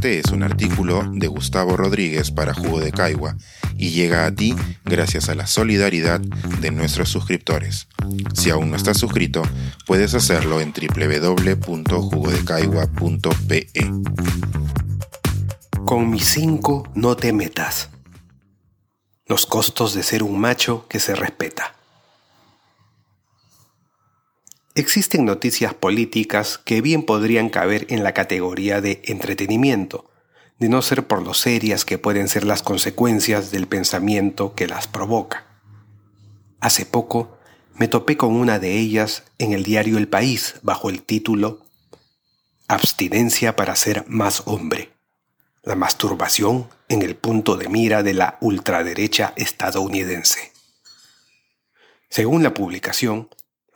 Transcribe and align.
Este 0.00 0.18
es 0.18 0.32
un 0.32 0.42
artículo 0.42 1.04
de 1.12 1.26
Gustavo 1.26 1.76
Rodríguez 1.76 2.30
para 2.30 2.54
Jugo 2.54 2.80
de 2.80 2.90
Caigua 2.90 3.36
y 3.76 3.90
llega 3.90 4.24
a 4.24 4.34
ti 4.34 4.56
gracias 4.82 5.28
a 5.28 5.34
la 5.34 5.46
solidaridad 5.46 6.20
de 6.20 6.70
nuestros 6.70 7.10
suscriptores. 7.10 7.86
Si 8.32 8.48
aún 8.48 8.70
no 8.70 8.76
estás 8.76 8.96
suscrito, 8.96 9.42
puedes 9.86 10.14
hacerlo 10.14 10.62
en 10.62 10.72
www.jugodecaigua.pe. 10.72 13.66
Con 15.84 16.08
mis 16.08 16.24
cinco 16.24 16.88
no 16.94 17.14
te 17.14 17.34
metas. 17.34 17.90
Los 19.26 19.44
costos 19.44 19.92
de 19.92 20.02
ser 20.02 20.22
un 20.22 20.40
macho 20.40 20.86
que 20.88 20.98
se 20.98 21.14
respeta. 21.14 21.74
Existen 24.74 25.24
noticias 25.24 25.74
políticas 25.74 26.58
que 26.58 26.80
bien 26.80 27.02
podrían 27.02 27.48
caber 27.48 27.86
en 27.90 28.04
la 28.04 28.14
categoría 28.14 28.80
de 28.80 29.02
entretenimiento, 29.04 30.08
de 30.60 30.68
no 30.68 30.80
ser 30.80 31.08
por 31.08 31.22
lo 31.22 31.34
serias 31.34 31.84
que 31.84 31.98
pueden 31.98 32.28
ser 32.28 32.44
las 32.44 32.62
consecuencias 32.62 33.50
del 33.50 33.66
pensamiento 33.66 34.54
que 34.54 34.68
las 34.68 34.86
provoca. 34.86 35.46
Hace 36.60 36.86
poco 36.86 37.36
me 37.74 37.88
topé 37.88 38.16
con 38.16 38.34
una 38.34 38.60
de 38.60 38.78
ellas 38.78 39.24
en 39.38 39.52
el 39.52 39.64
diario 39.64 39.98
El 39.98 40.06
País 40.06 40.56
bajo 40.62 40.88
el 40.88 41.02
título 41.02 41.64
Abstinencia 42.68 43.56
para 43.56 43.74
ser 43.74 44.04
más 44.06 44.42
hombre. 44.46 44.92
La 45.64 45.74
masturbación 45.74 46.68
en 46.88 47.02
el 47.02 47.16
punto 47.16 47.56
de 47.56 47.68
mira 47.68 48.04
de 48.04 48.14
la 48.14 48.38
ultraderecha 48.40 49.32
estadounidense. 49.36 50.52
Según 52.08 52.42
la 52.42 52.54
publicación, 52.54 53.28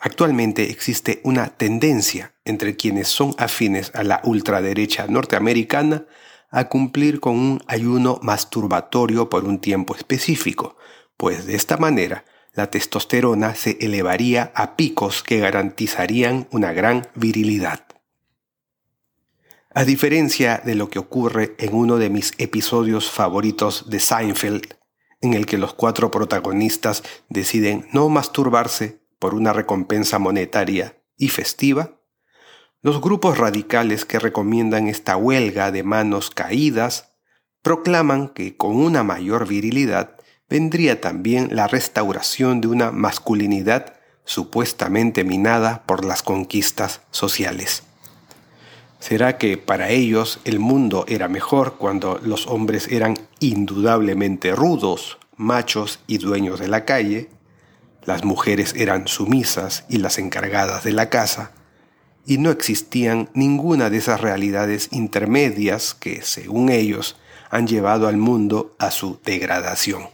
Actualmente 0.07 0.71
existe 0.71 1.23
una 1.25 1.57
tendencia 1.57 2.35
entre 2.45 2.77
quienes 2.77 3.09
son 3.09 3.35
afines 3.39 3.91
a 3.95 4.05
la 4.05 4.21
ultraderecha 4.23 5.07
norteamericana 5.07 6.05
a 6.51 6.69
cumplir 6.69 7.21
con 7.21 7.39
un 7.39 7.63
ayuno 7.69 8.21
masturbatorio 8.21 9.31
por 9.31 9.47
un 9.47 9.61
tiempo 9.63 9.97
específico, 9.97 10.77
pues 11.17 11.47
de 11.47 11.55
esta 11.55 11.79
manera 11.79 12.27
la 12.53 12.69
testosterona 12.69 13.55
se 13.55 13.79
elevaría 13.81 14.53
a 14.55 14.77
picos 14.77 15.23
que 15.23 15.41
garantizarían 15.41 16.49
una 16.51 16.75
gran 16.75 17.09
virilidad. 17.15 17.87
A 19.71 19.87
diferencia 19.87 20.61
de 20.63 20.75
lo 20.75 20.91
que 20.91 20.99
ocurre 20.99 21.55
en 21.59 21.75
uno 21.75 21.97
de 21.97 22.11
mis 22.11 22.35
episodios 22.37 23.11
favoritos 23.11 23.89
de 23.89 24.01
Seinfeld, 24.01 24.67
en 25.23 25.33
el 25.33 25.47
que 25.47 25.57
los 25.57 25.73
cuatro 25.73 26.11
protagonistas 26.11 27.03
deciden 27.31 27.89
no 27.95 28.11
masturbarse 28.11 29.03
por 29.25 29.35
una 29.35 29.55
recompensa 29.55 30.19
monetaria 30.19 30.99
y 31.17 31.29
festiva, 31.29 31.93
los 32.83 33.01
grupos 33.01 33.39
radicales 33.39 34.05
que 34.05 34.19
recomiendan 34.19 34.87
esta 34.87 35.17
huelga 35.17 35.73
de 35.73 35.83
manos 35.83 36.29
caídas 36.29 37.17
proclaman 37.63 38.29
que 38.29 38.59
con 38.59 38.77
una 38.77 39.03
mayor 39.03 39.49
virilidad 39.49 40.19
vendría 40.51 41.01
también 41.01 41.57
la 41.57 41.67
restauración 41.69 42.61
de 42.61 42.69
una 42.69 42.91
masculinidad 42.91 43.95
supuestamente 44.27 45.25
minada 45.25 45.85
por 45.87 46.05
las 46.05 46.23
conquistas 46.23 47.01
sociales. 47.11 47.83
¿Será 49.01 49.39
que 49.39 49.57
para 49.57 49.89
ellos 49.89 50.39
el 50.45 50.61
mundo 50.61 51.07
era 51.09 51.29
mejor 51.29 51.77
cuando 51.79 52.21
los 52.23 52.47
hombres 52.47 52.89
eran 52.89 53.17
indudablemente 53.41 54.55
rudos, 54.55 55.17
machos 55.35 56.01
y 56.07 56.19
dueños 56.19 56.61
de 56.61 56.69
la 56.69 56.85
calle, 56.85 57.31
las 58.07 58.25
mujeres 58.25 58.75
eran 58.77 59.09
sumisas 59.09 59.85
y 59.89 59.99
las 59.99 60.19
encargadas 60.19 60.85
de 60.85 60.93
la 60.93 61.11
casa, 61.11 61.53
y 62.27 62.39
no 62.39 62.51
existían 62.51 63.29
ninguna 63.35 63.91
de 63.91 63.99
esas 63.99 64.21
realidades 64.21 64.89
intermedias 64.93 65.95
que, 65.95 66.23
según 66.23 66.71
ellos, 66.71 67.17
han 67.51 67.67
llevado 67.67 68.09
al 68.09 68.17
mundo 68.17 68.75
a 68.79 68.91
su 68.91 69.21
degradación. 69.25 70.09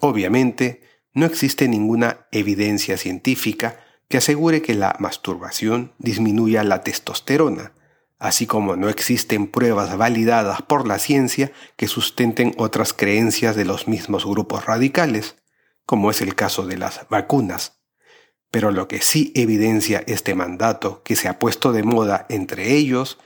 Obviamente, 0.00 0.82
no 1.14 1.26
existe 1.26 1.68
ninguna 1.68 2.26
evidencia 2.32 2.98
científica 2.98 3.80
que 4.08 4.18
asegure 4.18 4.60
que 4.60 4.74
la 4.74 4.96
masturbación 4.98 5.92
disminuya 5.98 6.64
la 6.64 6.82
testosterona, 6.82 7.72
así 8.18 8.46
como 8.46 8.76
no 8.76 8.88
existen 8.88 9.46
pruebas 9.46 9.96
validadas 9.96 10.62
por 10.62 10.86
la 10.86 10.98
ciencia 10.98 11.52
que 11.76 11.88
sustenten 11.88 12.54
otras 12.58 12.92
creencias 12.92 13.56
de 13.56 13.64
los 13.64 13.88
mismos 13.88 14.26
grupos 14.26 14.66
radicales 14.66 15.36
como 15.86 16.10
es 16.10 16.20
el 16.20 16.34
caso 16.34 16.66
de 16.66 16.76
las 16.76 17.06
vacunas. 17.08 17.80
Pero 18.50 18.70
lo 18.70 18.88
que 18.88 19.00
sí 19.00 19.32
evidencia 19.34 20.02
este 20.06 20.34
mandato 20.34 21.02
que 21.02 21.16
se 21.16 21.28
ha 21.28 21.38
puesto 21.38 21.72
de 21.72 21.82
moda 21.82 22.26
entre 22.28 22.74
ellos 22.74 23.18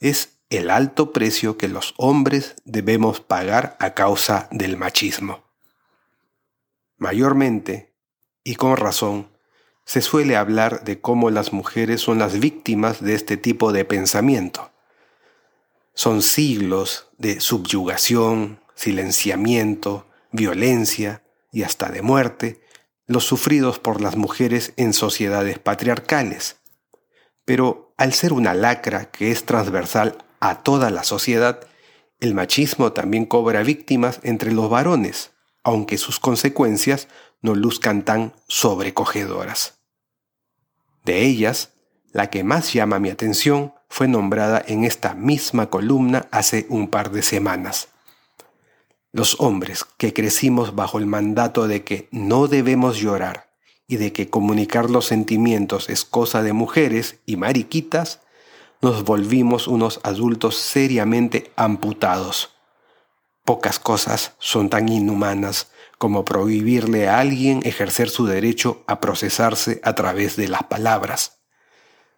es 0.00 0.38
el 0.50 0.70
alto 0.70 1.12
precio 1.12 1.56
que 1.56 1.68
los 1.68 1.94
hombres 1.96 2.56
debemos 2.64 3.20
pagar 3.20 3.76
a 3.80 3.94
causa 3.94 4.48
del 4.50 4.76
machismo. 4.76 5.44
Mayormente, 6.98 7.94
y 8.44 8.56
con 8.56 8.76
razón, 8.76 9.28
se 9.84 10.02
suele 10.02 10.36
hablar 10.36 10.84
de 10.84 11.00
cómo 11.00 11.30
las 11.30 11.52
mujeres 11.52 12.00
son 12.00 12.18
las 12.18 12.38
víctimas 12.38 13.02
de 13.02 13.14
este 13.14 13.36
tipo 13.36 13.72
de 13.72 13.84
pensamiento. 13.84 14.70
Son 15.94 16.22
siglos 16.22 17.08
de 17.18 17.40
subyugación, 17.40 18.60
silenciamiento, 18.74 20.06
violencia, 20.30 21.22
y 21.52 21.62
hasta 21.62 21.90
de 21.90 22.02
muerte 22.02 22.60
los 23.06 23.24
sufridos 23.24 23.78
por 23.78 24.00
las 24.00 24.16
mujeres 24.16 24.72
en 24.76 24.92
sociedades 24.92 25.58
patriarcales. 25.58 26.56
Pero 27.44 27.94
al 27.96 28.12
ser 28.12 28.32
una 28.32 28.54
lacra 28.54 29.10
que 29.10 29.30
es 29.30 29.44
transversal 29.44 30.18
a 30.40 30.62
toda 30.62 30.90
la 30.90 31.04
sociedad, 31.04 31.60
el 32.18 32.34
machismo 32.34 32.92
también 32.92 33.26
cobra 33.26 33.62
víctimas 33.62 34.18
entre 34.22 34.52
los 34.52 34.70
varones, 34.70 35.32
aunque 35.62 35.98
sus 35.98 36.18
consecuencias 36.18 37.08
no 37.42 37.54
luzcan 37.54 38.04
tan 38.04 38.32
sobrecogedoras. 38.48 39.74
De 41.04 41.22
ellas, 41.22 41.70
la 42.12 42.30
que 42.30 42.44
más 42.44 42.72
llama 42.72 42.98
mi 42.98 43.10
atención 43.10 43.74
fue 43.88 44.08
nombrada 44.08 44.62
en 44.66 44.84
esta 44.84 45.14
misma 45.14 45.68
columna 45.68 46.28
hace 46.30 46.66
un 46.68 46.88
par 46.88 47.10
de 47.10 47.22
semanas. 47.22 47.88
Los 49.14 49.36
hombres 49.40 49.84
que 49.98 50.14
crecimos 50.14 50.74
bajo 50.74 50.98
el 50.98 51.04
mandato 51.04 51.68
de 51.68 51.84
que 51.84 52.08
no 52.12 52.48
debemos 52.48 52.96
llorar 52.96 53.50
y 53.86 53.96
de 53.96 54.10
que 54.14 54.30
comunicar 54.30 54.88
los 54.88 55.04
sentimientos 55.04 55.90
es 55.90 56.06
cosa 56.06 56.42
de 56.42 56.54
mujeres 56.54 57.20
y 57.26 57.36
mariquitas, 57.36 58.20
nos 58.80 59.04
volvimos 59.04 59.68
unos 59.68 60.00
adultos 60.02 60.56
seriamente 60.56 61.52
amputados. 61.56 62.56
Pocas 63.44 63.78
cosas 63.78 64.32
son 64.38 64.70
tan 64.70 64.88
inhumanas 64.88 65.70
como 65.98 66.24
prohibirle 66.24 67.06
a 67.06 67.18
alguien 67.18 67.60
ejercer 67.64 68.08
su 68.08 68.24
derecho 68.24 68.82
a 68.86 68.98
procesarse 68.98 69.82
a 69.84 69.94
través 69.94 70.36
de 70.36 70.48
las 70.48 70.62
palabras. 70.62 71.42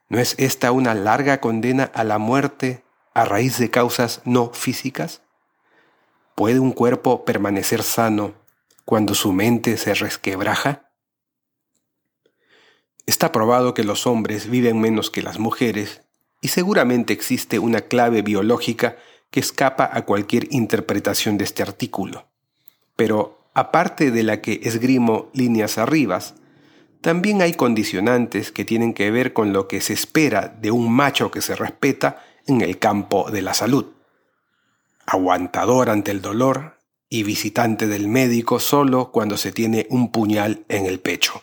¿No 0.08 0.20
es 0.20 0.36
esta 0.38 0.70
una 0.70 0.94
larga 0.94 1.40
condena 1.40 1.90
a 1.92 2.04
la 2.04 2.18
muerte 2.18 2.84
a 3.14 3.24
raíz 3.24 3.58
de 3.58 3.70
causas 3.70 4.22
no 4.24 4.52
físicas? 4.52 5.23
¿Puede 6.34 6.58
un 6.58 6.72
cuerpo 6.72 7.24
permanecer 7.24 7.84
sano 7.84 8.34
cuando 8.84 9.14
su 9.14 9.32
mente 9.32 9.76
se 9.76 9.94
resquebraja? 9.94 10.90
Está 13.06 13.30
probado 13.30 13.72
que 13.72 13.84
los 13.84 14.08
hombres 14.08 14.50
viven 14.50 14.80
menos 14.80 15.10
que 15.10 15.22
las 15.22 15.38
mujeres 15.38 16.02
y 16.40 16.48
seguramente 16.48 17.12
existe 17.12 17.60
una 17.60 17.82
clave 17.82 18.22
biológica 18.22 18.96
que 19.30 19.38
escapa 19.38 19.88
a 19.92 20.04
cualquier 20.04 20.52
interpretación 20.52 21.38
de 21.38 21.44
este 21.44 21.62
artículo. 21.62 22.26
Pero 22.96 23.46
aparte 23.54 24.10
de 24.10 24.24
la 24.24 24.40
que 24.40 24.60
esgrimo 24.64 25.30
líneas 25.34 25.78
arribas, 25.78 26.34
también 27.00 27.42
hay 27.42 27.52
condicionantes 27.52 28.50
que 28.50 28.64
tienen 28.64 28.92
que 28.92 29.12
ver 29.12 29.34
con 29.34 29.52
lo 29.52 29.68
que 29.68 29.80
se 29.80 29.92
espera 29.92 30.48
de 30.48 30.72
un 30.72 30.90
macho 30.90 31.30
que 31.30 31.42
se 31.42 31.54
respeta 31.54 32.24
en 32.48 32.60
el 32.60 32.80
campo 32.80 33.30
de 33.30 33.42
la 33.42 33.54
salud 33.54 33.93
aguantador 35.06 35.90
ante 35.90 36.10
el 36.10 36.22
dolor 36.22 36.78
y 37.08 37.22
visitante 37.22 37.86
del 37.86 38.08
médico 38.08 38.58
solo 38.58 39.12
cuando 39.12 39.36
se 39.36 39.52
tiene 39.52 39.86
un 39.90 40.10
puñal 40.10 40.64
en 40.68 40.86
el 40.86 41.00
pecho. 41.00 41.42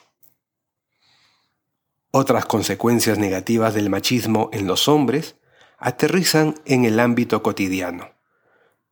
Otras 2.11 2.45
consecuencias 2.45 3.17
negativas 3.17 3.73
del 3.73 3.89
machismo 3.89 4.49
en 4.51 4.67
los 4.67 4.87
hombres 4.89 5.35
aterrizan 5.77 6.55
en 6.65 6.83
el 6.83 6.99
ámbito 6.99 7.41
cotidiano, 7.41 8.11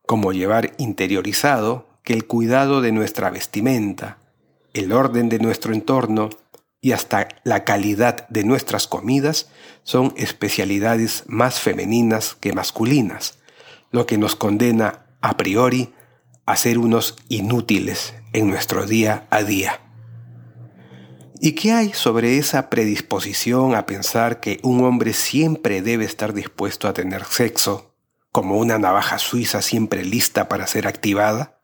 como 0.06 0.32
llevar 0.32 0.72
interiorizado 0.78 1.86
que 2.02 2.14
el 2.14 2.26
cuidado 2.26 2.80
de 2.80 2.92
nuestra 2.92 3.30
vestimenta, 3.30 4.18
el 4.72 4.92
orden 4.92 5.28
de 5.28 5.38
nuestro 5.38 5.74
entorno 5.74 6.30
y 6.80 6.92
hasta 6.92 7.28
la 7.44 7.64
calidad 7.64 8.26
de 8.28 8.44
nuestras 8.44 8.86
comidas 8.86 9.50
son 9.82 10.14
especialidades 10.16 11.24
más 11.26 11.60
femeninas 11.60 12.36
que 12.40 12.54
masculinas, 12.54 13.39
lo 13.90 14.06
que 14.06 14.18
nos 14.18 14.36
condena 14.36 15.06
a 15.20 15.36
priori 15.36 15.92
a 16.46 16.56
ser 16.56 16.78
unos 16.78 17.16
inútiles 17.28 18.14
en 18.32 18.48
nuestro 18.48 18.86
día 18.86 19.26
a 19.30 19.42
día. 19.42 19.80
¿Y 21.40 21.52
qué 21.52 21.72
hay 21.72 21.92
sobre 21.92 22.38
esa 22.38 22.68
predisposición 22.68 23.74
a 23.74 23.86
pensar 23.86 24.40
que 24.40 24.60
un 24.62 24.84
hombre 24.84 25.14
siempre 25.14 25.80
debe 25.80 26.04
estar 26.04 26.34
dispuesto 26.34 26.86
a 26.86 26.92
tener 26.92 27.24
sexo, 27.24 27.94
como 28.30 28.58
una 28.58 28.78
navaja 28.78 29.18
suiza 29.18 29.62
siempre 29.62 30.04
lista 30.04 30.48
para 30.48 30.66
ser 30.66 30.86
activada? 30.86 31.60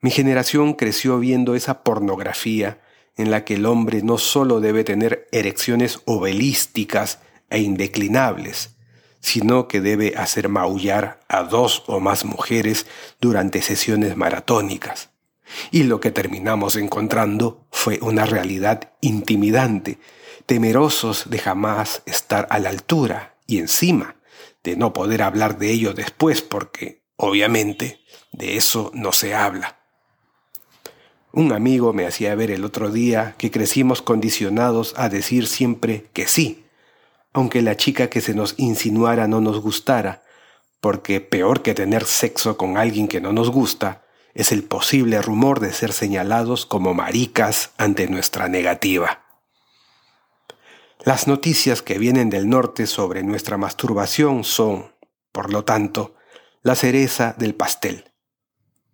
Mi 0.00 0.10
generación 0.10 0.74
creció 0.74 1.18
viendo 1.18 1.54
esa 1.54 1.82
pornografía 1.82 2.80
en 3.16 3.30
la 3.30 3.44
que 3.44 3.54
el 3.54 3.66
hombre 3.66 4.02
no 4.02 4.18
solo 4.18 4.60
debe 4.60 4.84
tener 4.84 5.28
erecciones 5.32 6.00
ovelísticas 6.04 7.20
e 7.50 7.60
indeclinables, 7.60 8.77
sino 9.20 9.68
que 9.68 9.80
debe 9.80 10.14
hacer 10.16 10.48
maullar 10.48 11.20
a 11.28 11.42
dos 11.42 11.84
o 11.86 12.00
más 12.00 12.24
mujeres 12.24 12.86
durante 13.20 13.62
sesiones 13.62 14.16
maratónicas. 14.16 15.10
Y 15.70 15.84
lo 15.84 16.00
que 16.00 16.10
terminamos 16.10 16.76
encontrando 16.76 17.66
fue 17.70 17.98
una 18.02 18.26
realidad 18.26 18.92
intimidante, 19.00 19.98
temerosos 20.46 21.30
de 21.30 21.38
jamás 21.38 22.02
estar 22.06 22.46
a 22.50 22.58
la 22.58 22.70
altura 22.70 23.36
y 23.46 23.58
encima 23.58 24.16
de 24.62 24.76
no 24.76 24.92
poder 24.92 25.22
hablar 25.22 25.58
de 25.58 25.70
ello 25.70 25.94
después 25.94 26.42
porque, 26.42 27.02
obviamente, 27.16 28.00
de 28.32 28.56
eso 28.56 28.90
no 28.94 29.12
se 29.12 29.34
habla. 29.34 29.78
Un 31.32 31.52
amigo 31.52 31.92
me 31.92 32.06
hacía 32.06 32.34
ver 32.34 32.50
el 32.50 32.64
otro 32.64 32.90
día 32.90 33.34
que 33.38 33.50
crecimos 33.50 34.02
condicionados 34.02 34.94
a 34.96 35.08
decir 35.08 35.46
siempre 35.46 36.06
que 36.12 36.26
sí, 36.26 36.64
aunque 37.38 37.62
la 37.62 37.76
chica 37.76 38.10
que 38.10 38.20
se 38.20 38.34
nos 38.34 38.54
insinuara 38.56 39.28
no 39.28 39.40
nos 39.40 39.60
gustara, 39.60 40.24
porque 40.80 41.20
peor 41.20 41.62
que 41.62 41.72
tener 41.72 42.04
sexo 42.04 42.56
con 42.56 42.76
alguien 42.76 43.06
que 43.06 43.20
no 43.20 43.32
nos 43.32 43.48
gusta 43.50 44.02
es 44.34 44.50
el 44.50 44.64
posible 44.64 45.22
rumor 45.22 45.60
de 45.60 45.72
ser 45.72 45.92
señalados 45.92 46.66
como 46.66 46.94
maricas 46.94 47.70
ante 47.76 48.08
nuestra 48.08 48.48
negativa. 48.48 49.22
Las 51.04 51.28
noticias 51.28 51.80
que 51.80 51.96
vienen 51.96 52.28
del 52.28 52.48
norte 52.48 52.88
sobre 52.88 53.22
nuestra 53.22 53.56
masturbación 53.56 54.42
son, 54.42 54.92
por 55.30 55.52
lo 55.52 55.64
tanto, 55.64 56.16
la 56.62 56.74
cereza 56.74 57.36
del 57.38 57.54
pastel. 57.54 58.10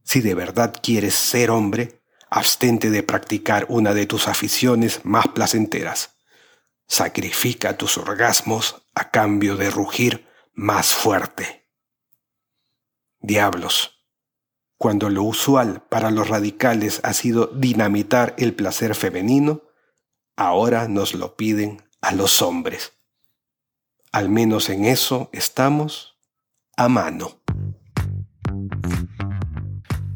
Si 0.03 0.21
de 0.21 0.35
verdad 0.35 0.75
quieres 0.83 1.15
ser 1.15 1.51
hombre, 1.51 2.03
abstente 2.29 2.91
de 2.91 3.03
practicar 3.03 3.65
una 3.71 3.95
de 3.95 4.05
tus 4.05 4.29
aficiones 4.29 5.01
más 5.03 5.29
placenteras. 5.29 6.14
Sacrifica 6.87 7.77
tus 7.77 7.99
orgasmos 7.99 8.87
a 8.95 9.11
cambio 9.11 9.57
de 9.57 9.71
rugir 9.71 10.29
más 10.53 10.95
fuerte. 10.95 11.69
Diablos, 13.21 14.05
cuando 14.77 15.09
lo 15.09 15.23
usual 15.23 15.83
para 15.89 16.11
los 16.11 16.29
radicales 16.29 17.01
ha 17.05 17.15
sido 17.15 17.47
dinamitar 17.47 18.35
el 18.39 18.55
placer 18.55 18.95
femenino, 18.95 19.63
ahora 20.37 20.89
nos 20.89 21.15
lo 21.15 21.37
piden 21.37 21.83
a 22.01 22.13
los 22.13 22.43
hombres. 22.43 22.93
Al 24.13 24.29
menos 24.29 24.69
en 24.69 24.85
eso 24.85 25.31
estamos 25.33 26.19
a 26.77 26.89
mano. 26.89 27.41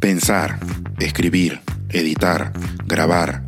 Pensar, 0.01 0.61
escribir, 0.99 1.63
editar, 1.89 2.53
grabar, 2.85 3.48